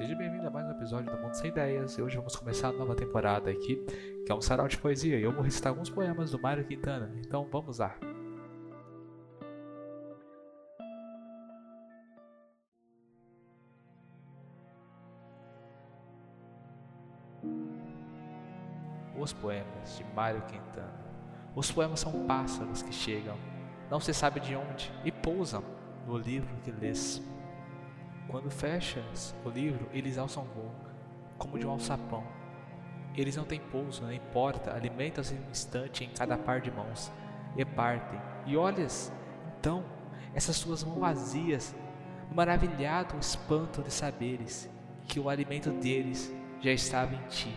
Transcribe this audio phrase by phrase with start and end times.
[0.00, 1.98] Seja bem-vindo a mais um episódio do Mundo Sem Ideias.
[1.98, 3.76] E hoje vamos começar a nova temporada aqui,
[4.24, 5.18] que é um sarau de poesia.
[5.18, 7.12] E eu vou recitar alguns poemas do Mário Quintana.
[7.18, 7.94] Então vamos lá.
[19.18, 21.04] Os poemas de Mário Quintana.
[21.54, 23.36] Os poemas são pássaros que chegam,
[23.90, 25.62] não se sabe de onde, e pousam
[26.06, 27.22] no livro que lês.
[28.30, 30.70] Quando fechas o livro, eles alçam voo,
[31.36, 32.22] como de um alçapão.
[33.16, 37.10] Eles não têm pouso, nem porta, alimentam-se um instante em cada par de mãos,
[37.56, 38.20] e partem.
[38.46, 39.12] E olhas,
[39.58, 39.84] então,
[40.32, 41.74] essas suas mãos vazias,
[42.32, 44.70] maravilhado o espanto de saberes
[45.08, 47.56] que o alimento deles já estava em ti.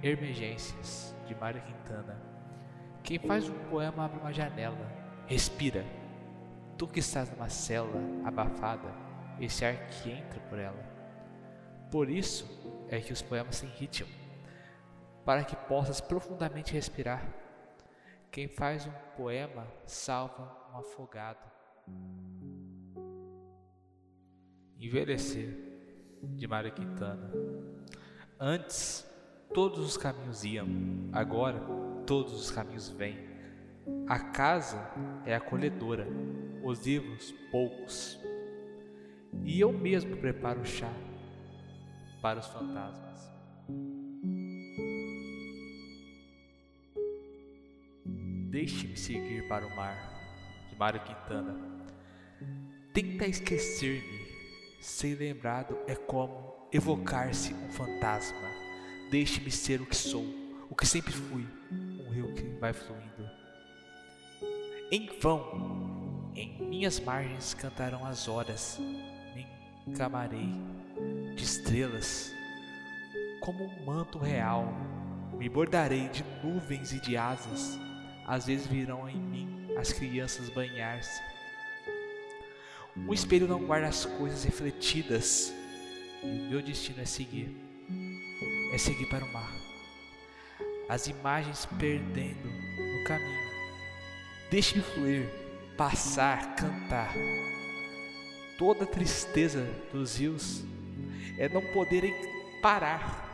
[0.00, 2.16] Emergências, de Mário Quintana.
[3.02, 4.86] Quem faz um poema abre uma janela,
[5.26, 5.84] respira.
[6.78, 8.88] Tu que estás numa cela abafada,
[9.40, 10.84] esse ar que entra por ela.
[11.90, 12.46] Por isso
[12.88, 14.08] é que os poemas têm ritmo,
[15.24, 17.26] para que possas profundamente respirar.
[18.30, 21.50] Quem faz um poema salva um afogado.
[24.78, 25.56] Envelhecer,
[26.22, 27.30] de Mário Quintana.
[28.38, 29.08] Antes,
[29.54, 30.68] todos os caminhos iam,
[31.12, 31.58] agora
[32.06, 33.25] todos os caminhos vêm.
[34.08, 34.78] A casa
[35.24, 36.06] é acolhedora,
[36.62, 38.20] os livros poucos.
[39.44, 40.92] E eu mesmo preparo o chá
[42.20, 43.30] para os fantasmas.
[48.50, 49.96] Deixe-me seguir para o mar,
[50.70, 51.54] de Mário Quintana.
[52.92, 54.26] Tenta esquecer-me,
[54.80, 58.48] ser lembrado é como evocar-se um fantasma.
[59.10, 60.24] Deixe-me ser o que sou,
[60.70, 63.45] o que sempre fui, um rio que vai fluindo.
[64.90, 68.78] Em vão, em minhas margens cantarão as horas,
[69.34, 69.46] me
[69.86, 70.48] encamarei
[71.34, 72.32] de estrelas,
[73.40, 74.72] como um manto real,
[75.36, 77.78] me bordarei de nuvens e de asas,
[78.26, 81.20] às vezes virão em mim as crianças banhar-se.
[82.96, 85.52] Um espelho não guarda as coisas refletidas,
[86.22, 87.66] e o meu destino é seguir
[88.72, 89.52] é seguir para o mar.
[90.88, 93.45] As imagens perdendo no caminho.
[94.50, 95.28] Deixe-me fluir,
[95.76, 97.12] passar, cantar.
[98.58, 100.64] Toda tristeza dos rios
[101.38, 102.14] é não poderem
[102.62, 103.24] parar.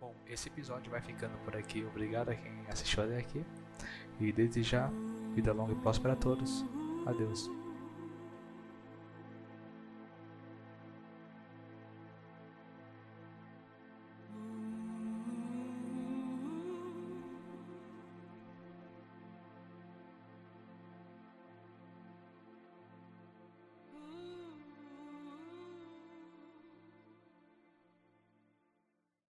[0.00, 1.84] Bom, esse episódio vai ficando por aqui.
[1.84, 3.44] Obrigado a quem assistiu até aqui.
[4.18, 4.90] E desde já,
[5.34, 6.64] vida longa e próspera a todos.
[7.06, 7.61] Adeus.